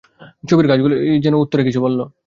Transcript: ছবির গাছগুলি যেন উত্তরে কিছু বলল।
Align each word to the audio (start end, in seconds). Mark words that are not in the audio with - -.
ছবির 0.43 0.67
গাছগুলি 0.67 0.95
যেন 1.19 1.33
উত্তরে 1.35 1.61
কিছু 1.63 1.79
বলল। 1.81 1.99